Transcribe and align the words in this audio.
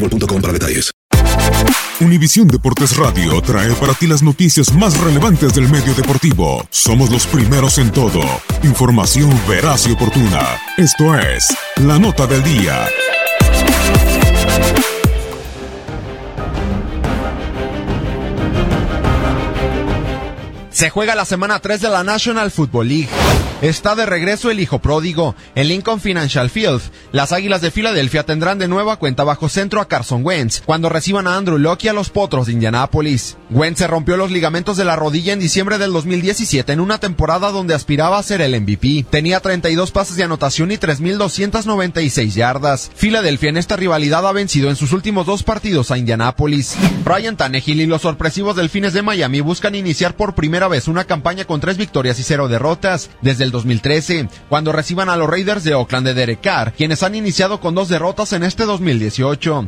boostmobile.com 0.00 0.40
para 0.40 0.52
detalles. 0.52 0.90
Univisión 2.00 2.46
Deportes 2.46 2.96
Radio 2.96 3.40
trae 3.42 3.72
para 3.74 3.92
ti 3.92 4.06
las 4.06 4.22
noticias 4.22 4.72
más 4.72 4.98
relevantes 5.00 5.54
del 5.54 5.68
medio 5.68 5.94
deportivo. 5.94 6.64
Somos 6.70 7.10
los 7.10 7.26
primeros 7.26 7.78
en 7.78 7.90
todo. 7.90 8.20
Información 8.62 9.30
veraz 9.48 9.86
y 9.88 9.92
oportuna. 9.92 10.60
Esto 10.76 11.18
es 11.18 11.48
La 11.76 11.98
Nota 11.98 12.26
del 12.26 12.42
Día. 12.44 12.86
Se 20.70 20.90
juega 20.90 21.16
la 21.16 21.24
semana 21.24 21.58
3 21.58 21.80
de 21.80 21.88
la 21.88 22.04
National 22.04 22.52
Football 22.52 22.86
League. 22.86 23.08
Está 23.60 23.96
de 23.96 24.06
regreso 24.06 24.52
el 24.52 24.60
hijo 24.60 24.78
pródigo. 24.78 25.34
En 25.56 25.66
Lincoln 25.66 26.00
Financial 26.00 26.48
Field, 26.48 26.80
las 27.10 27.32
Águilas 27.32 27.60
de 27.60 27.72
Filadelfia 27.72 28.22
tendrán 28.22 28.60
de 28.60 28.68
nueva 28.68 28.98
cuenta 28.98 29.24
bajo 29.24 29.48
centro 29.48 29.80
a 29.80 29.88
Carson 29.88 30.24
Wentz 30.24 30.62
cuando 30.64 30.88
reciban 30.88 31.26
a 31.26 31.36
Andrew 31.36 31.58
Locke 31.58 31.86
y 31.86 31.88
a 31.88 31.92
los 31.92 32.08
Potros 32.08 32.46
de 32.46 32.52
Indianápolis. 32.52 33.36
Wentz 33.50 33.80
se 33.80 33.88
rompió 33.88 34.16
los 34.16 34.30
ligamentos 34.30 34.76
de 34.76 34.84
la 34.84 34.94
rodilla 34.94 35.32
en 35.32 35.40
diciembre 35.40 35.78
del 35.78 35.92
2017 35.92 36.72
en 36.72 36.78
una 36.78 36.98
temporada 36.98 37.50
donde 37.50 37.74
aspiraba 37.74 38.18
a 38.18 38.22
ser 38.22 38.42
el 38.42 38.60
MVP. 38.60 39.06
Tenía 39.10 39.40
32 39.40 39.90
pases 39.90 40.14
de 40.14 40.22
anotación 40.22 40.70
y 40.70 40.76
3.296 40.76 42.34
yardas. 42.34 42.92
Filadelfia 42.94 43.48
en 43.48 43.56
esta 43.56 43.74
rivalidad 43.74 44.24
ha 44.24 44.30
vencido 44.30 44.70
en 44.70 44.76
sus 44.76 44.92
últimos 44.92 45.26
dos 45.26 45.42
partidos 45.42 45.90
a 45.90 45.98
Indianápolis. 45.98 46.76
Ryan 47.04 47.36
Tannehill 47.36 47.80
y 47.80 47.86
los 47.86 48.02
sorpresivos 48.02 48.54
Delfines 48.54 48.92
de 48.92 49.02
Miami 49.02 49.40
buscan 49.40 49.74
iniciar 49.74 50.14
por 50.14 50.36
primera 50.36 50.68
vez 50.68 50.86
una 50.86 51.06
campaña 51.06 51.44
con 51.44 51.60
tres 51.60 51.76
victorias 51.76 52.20
y 52.20 52.22
cero 52.22 52.46
derrotas 52.46 53.10
desde 53.20 53.47
el 53.48 53.52
2013, 53.52 54.28
cuando 54.48 54.72
reciban 54.72 55.08
a 55.08 55.16
los 55.16 55.28
Raiders 55.28 55.64
de 55.64 55.74
Oakland 55.74 56.06
de 56.06 56.14
Derek 56.14 56.40
Carr, 56.42 56.72
quienes 56.74 57.02
han 57.02 57.14
iniciado 57.14 57.60
con 57.60 57.74
dos 57.74 57.88
derrotas 57.88 58.32
en 58.34 58.44
este 58.44 58.64
2018. 58.64 59.66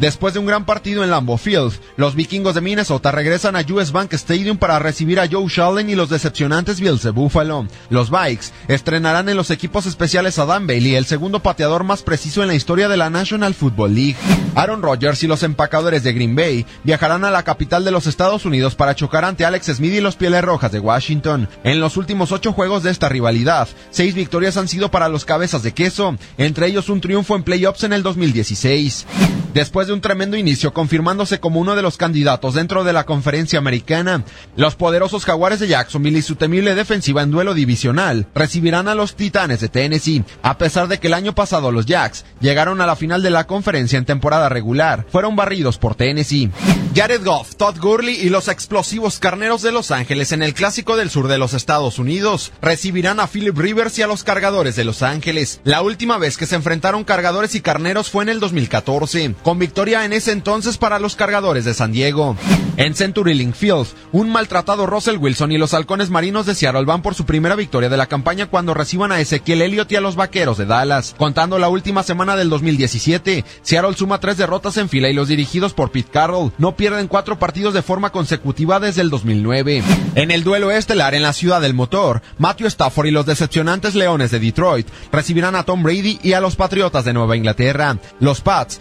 Después 0.00 0.32
de 0.32 0.40
un 0.40 0.46
gran 0.46 0.64
partido 0.64 1.04
en 1.04 1.10
Lambeau 1.10 1.36
Field, 1.36 1.74
los 1.98 2.14
vikingos 2.14 2.54
de 2.54 2.62
Minnesota 2.62 3.12
regresan 3.12 3.54
a 3.54 3.64
US 3.70 3.92
Bank 3.92 4.14
Stadium 4.14 4.56
para 4.56 4.78
recibir 4.78 5.20
a 5.20 5.28
Joe 5.30 5.44
Shallen 5.46 5.90
y 5.90 5.94
los 5.94 6.08
decepcionantes 6.08 6.80
Bills 6.80 7.02
de 7.02 7.10
Buffalo. 7.10 7.66
Los 7.90 8.10
Vikes 8.10 8.54
estrenarán 8.68 9.28
en 9.28 9.36
los 9.36 9.50
equipos 9.50 9.84
especiales 9.84 10.38
a 10.38 10.46
Dan 10.46 10.66
Bailey, 10.66 10.94
el 10.94 11.04
segundo 11.04 11.40
pateador 11.40 11.84
más 11.84 12.02
preciso 12.02 12.40
en 12.40 12.48
la 12.48 12.54
historia 12.54 12.88
de 12.88 12.96
la 12.96 13.10
National 13.10 13.52
Football 13.52 13.94
League. 13.94 14.16
Aaron 14.54 14.80
Rodgers 14.80 15.22
y 15.22 15.26
los 15.26 15.42
empacadores 15.42 16.02
de 16.02 16.14
Green 16.14 16.34
Bay 16.34 16.64
viajarán 16.82 17.26
a 17.26 17.30
la 17.30 17.42
capital 17.42 17.84
de 17.84 17.90
los 17.90 18.06
Estados 18.06 18.46
Unidos 18.46 18.76
para 18.76 18.94
chocar 18.94 19.26
ante 19.26 19.44
Alex 19.44 19.66
Smith 19.66 19.92
y 19.92 20.00
los 20.00 20.16
Pieles 20.16 20.42
Rojas 20.42 20.72
de 20.72 20.80
Washington. 20.80 21.46
En 21.62 21.78
los 21.78 21.98
últimos 21.98 22.32
ocho 22.32 22.54
juegos 22.54 22.82
de 22.82 22.90
esta 22.90 23.10
rivalidad, 23.10 23.68
seis 23.90 24.14
victorias 24.14 24.56
han 24.56 24.66
sido 24.66 24.90
para 24.90 25.10
los 25.10 25.26
cabezas 25.26 25.62
de 25.62 25.72
queso, 25.72 26.16
entre 26.38 26.68
ellos 26.68 26.88
un 26.88 27.02
triunfo 27.02 27.36
en 27.36 27.42
playoffs 27.42 27.84
en 27.84 27.92
el 27.92 28.02
2016. 28.02 29.06
Después 29.54 29.88
de 29.88 29.92
un 29.92 30.00
tremendo 30.00 30.36
inicio 30.36 30.72
confirmándose 30.72 31.40
como 31.40 31.60
uno 31.60 31.74
de 31.74 31.82
los 31.82 31.96
candidatos 31.96 32.54
dentro 32.54 32.84
de 32.84 32.92
la 32.92 33.04
conferencia 33.04 33.58
americana, 33.58 34.22
los 34.56 34.76
poderosos 34.76 35.24
jaguares 35.24 35.58
de 35.58 35.66
Jacksonville 35.66 36.18
y 36.18 36.22
su 36.22 36.36
temible 36.36 36.74
defensiva 36.76 37.22
en 37.22 37.32
duelo 37.32 37.52
divisional 37.54 38.28
recibirán 38.34 38.86
a 38.86 38.94
los 38.94 39.16
titanes 39.16 39.60
de 39.60 39.68
Tennessee, 39.68 40.24
a 40.42 40.56
pesar 40.56 40.86
de 40.86 40.98
que 40.98 41.08
el 41.08 41.14
año 41.14 41.34
pasado 41.34 41.72
los 41.72 41.86
Jacks 41.86 42.24
llegaron 42.40 42.80
a 42.80 42.86
la 42.86 42.94
final 42.94 43.22
de 43.22 43.30
la 43.30 43.46
conferencia 43.46 43.98
en 43.98 44.04
temporada 44.04 44.48
regular, 44.48 45.06
fueron 45.10 45.34
barridos 45.34 45.78
por 45.78 45.96
Tennessee. 45.96 46.50
Jared 46.94 47.24
Goff, 47.24 47.54
Todd 47.54 47.78
Gurley 47.80 48.16
y 48.16 48.30
los 48.30 48.48
explosivos 48.48 49.20
carneros 49.20 49.62
de 49.62 49.70
Los 49.70 49.92
Ángeles 49.92 50.32
en 50.32 50.42
el 50.42 50.54
clásico 50.54 50.96
del 50.96 51.08
sur 51.08 51.28
de 51.28 51.38
los 51.38 51.54
Estados 51.54 52.00
Unidos 52.00 52.52
recibirán 52.60 53.20
a 53.20 53.28
Philip 53.28 53.56
Rivers 53.56 53.96
y 53.98 54.02
a 54.02 54.08
los 54.08 54.24
cargadores 54.24 54.74
de 54.74 54.84
Los 54.84 55.02
Ángeles. 55.02 55.60
La 55.62 55.82
última 55.82 56.18
vez 56.18 56.36
que 56.36 56.46
se 56.46 56.56
enfrentaron 56.56 57.04
cargadores 57.04 57.54
y 57.54 57.60
carneros 57.60 58.10
fue 58.10 58.24
en 58.24 58.30
el 58.30 58.40
2014, 58.40 59.36
con 59.42 59.58
victoria 59.58 60.04
en 60.04 60.12
ese 60.12 60.32
entonces 60.32 60.78
para 60.78 60.98
los 60.98 61.16
cargadores 61.16 61.64
de 61.64 61.74
San 61.74 61.92
Diego. 61.92 62.36
En 62.76 62.94
Century 62.94 63.34
Link 63.34 63.54
Field, 63.54 63.88
un 64.12 64.30
maltratado 64.30 64.86
Russell 64.86 65.18
Wilson 65.18 65.52
y 65.52 65.58
los 65.58 65.74
halcones 65.74 66.08
marinos 66.08 66.46
de 66.46 66.54
Seattle 66.54 66.84
van 66.84 67.02
por 67.02 67.14
su 67.14 67.26
primera 67.26 67.54
victoria 67.54 67.90
de 67.90 67.96
la 67.96 68.06
campaña 68.06 68.46
cuando 68.46 68.72
reciban 68.72 69.12
a 69.12 69.20
Ezequiel 69.20 69.60
Elliott 69.60 69.92
y 69.92 69.96
a 69.96 70.00
los 70.00 70.16
vaqueros 70.16 70.56
de 70.56 70.64
Dallas. 70.64 71.14
Contando 71.18 71.58
la 71.58 71.68
última 71.68 72.02
semana 72.02 72.36
del 72.36 72.48
2017, 72.48 73.44
Seattle 73.62 73.94
suma 73.94 74.18
tres 74.18 74.38
derrotas 74.38 74.76
en 74.78 74.88
fila 74.88 75.10
y 75.10 75.12
los 75.12 75.28
dirigidos 75.28 75.74
por 75.74 75.90
Pete 75.90 76.10
Carroll 76.10 76.52
no 76.58 76.76
pierden 76.76 77.08
cuatro 77.08 77.38
partidos 77.38 77.74
de 77.74 77.82
forma 77.82 78.10
consecutiva 78.10 78.80
desde 78.80 79.02
el 79.02 79.10
2009. 79.10 79.82
En 80.14 80.30
el 80.30 80.42
duelo 80.42 80.70
estelar 80.70 81.14
en 81.14 81.22
la 81.22 81.32
ciudad 81.32 81.60
del 81.60 81.74
motor, 81.74 82.22
Matthew 82.38 82.68
Stafford 82.68 83.06
y 83.06 83.10
los 83.10 83.26
decepcionantes 83.26 83.94
Leones 83.94 84.30
de 84.30 84.40
Detroit 84.40 84.88
recibirán 85.12 85.54
a 85.54 85.64
Tom 85.64 85.82
Brady 85.82 86.18
y 86.22 86.32
a 86.32 86.40
los 86.40 86.56
Patriotas 86.56 87.04
de 87.04 87.12
Nueva 87.12 87.36
Inglaterra. 87.36 87.98
Los 88.20 88.40
Pats 88.40 88.80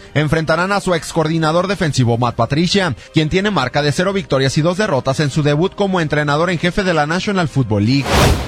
enfrentarán 0.49 0.75
a 0.75 0.81
su 0.81 0.95
ex 0.95 1.13
coordinador 1.13 1.67
defensivo 1.67 2.17
Matt 2.17 2.33
Patricia, 2.33 2.95
quien 3.13 3.29
tiene 3.29 3.51
marca 3.51 3.83
de 3.83 3.91
cero 3.91 4.13
victorias 4.13 4.57
y 4.57 4.63
dos 4.63 4.77
derrotas 4.77 5.19
en 5.19 5.29
su 5.29 5.43
debut 5.43 5.75
como 5.75 6.01
entrenador 6.01 6.49
en 6.49 6.57
jefe 6.57 6.83
de 6.83 6.95
la 6.95 7.05
National 7.05 7.47
Football 7.47 7.85
League. 7.85 8.05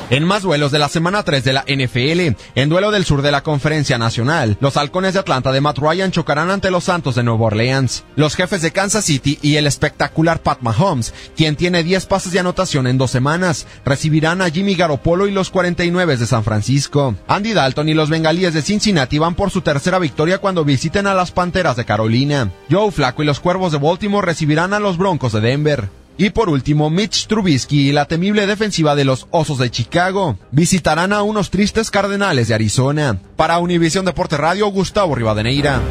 En 0.10 0.24
más 0.24 0.42
duelos 0.42 0.72
de 0.72 0.80
la 0.80 0.90
semana 0.90 1.22
3 1.22 1.44
de 1.44 1.54
la 1.54 1.64
NFL, 1.68 2.36
en 2.56 2.70
duelo 2.70 2.90
del 2.90 3.06
sur 3.06 3.22
de 3.22 3.32
la 3.32 3.44
Conferencia 3.44 4.00
Nacional, 4.00 4.58
los 4.60 4.78
halcones 4.78 5.14
de 5.14 5.20
Atlanta 5.20 5.52
de 5.52 5.62
Matt 5.62 5.78
Ryan 5.78 6.12
chocarán 6.12 6.50
ante 6.50 6.72
los 6.72 6.86
Santos 6.86 7.14
de 7.14 7.24
Nueva 7.24 7.46
Orleans. 7.46 8.04
Los 8.16 8.36
jefes 8.36 8.64
de 8.64 8.72
Kansas 8.72 9.06
City 9.06 9.38
y 9.44 9.58
el 9.58 9.68
espectacular 9.68 10.42
Pat 10.42 10.62
Mahomes, 10.62 11.14
quien 11.38 11.56
tiene 11.56 11.84
10 11.84 12.08
pases 12.08 12.34
de 12.34 12.40
anotación 12.40 12.88
en 12.88 12.98
dos 12.98 13.12
semanas, 13.12 13.68
recibirán 13.86 14.42
a 14.42 14.50
Jimmy 14.50 14.74
Garoppolo 14.74 15.28
y 15.28 15.32
los 15.32 15.52
49 15.52 16.18
de 16.18 16.26
San 16.26 16.44
Francisco. 16.44 17.16
Andy 17.28 17.54
Dalton 17.54 17.90
y 17.90 17.94
los 17.94 18.10
bengalíes 18.10 18.56
de 18.56 18.64
Cincinnati 18.64 19.20
van 19.20 19.36
por 19.36 19.52
su 19.52 19.62
tercera 19.62 20.00
victoria 20.00 20.40
cuando 20.40 20.66
visiten 20.66 21.06
a 21.06 21.14
las 21.14 21.32
Panteras 21.32 21.78
de 21.78 21.86
Carolina. 21.92 22.50
Joe 22.70 22.90
Flacco 22.90 23.22
y 23.22 23.26
los 23.26 23.42
Cuervos 23.42 23.74
de 23.74 23.78
Baltimore 23.78 24.26
recibirán 24.26 24.74
a 24.74 24.80
los 24.80 24.98
Broncos 24.98 25.34
de 25.34 25.42
Denver. 25.42 25.90
Y 26.18 26.30
por 26.30 26.48
último, 26.48 26.90
Mitch 26.90 27.28
Trubisky 27.28 27.90
y 27.90 27.92
la 27.92 28.06
temible 28.06 28.48
defensiva 28.48 28.96
de 28.96 29.04
los 29.04 29.28
Osos 29.30 29.58
de 29.58 29.70
Chicago 29.70 30.38
visitarán 30.52 31.12
a 31.12 31.22
unos 31.22 31.50
tristes 31.50 31.92
Cardenales 31.92 32.48
de 32.48 32.54
Arizona. 32.54 33.20
Para 33.36 33.60
Univisión 33.60 34.06
Deporte 34.06 34.38
Radio, 34.38 34.68
Gustavo 34.68 35.16
Rivadeneira. 35.16 35.82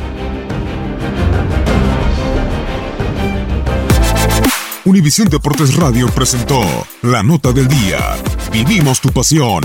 Univisión 4.87 5.29
Deportes 5.29 5.76
Radio 5.76 6.08
presentó 6.08 6.62
la 7.03 7.23
nota 7.23 7.53
del 7.53 7.69
día. 7.69 7.99
Vivimos 8.50 9.03
tu 9.03 9.11
pasión. 9.11 9.64